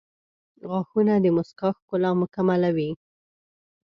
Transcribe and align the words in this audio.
•غاښونه 0.69 1.13
د 1.23 1.25
مسکا 1.35 1.69
ښکلا 1.77 2.11
مکملوي. 2.21 2.91